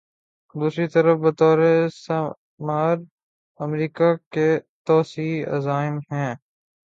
[0.55, 1.57] دوسری طرف بطور
[1.85, 2.95] استعمار،
[3.59, 4.47] امریکہ کے
[4.87, 6.33] توسیعی عزائم ہیں۔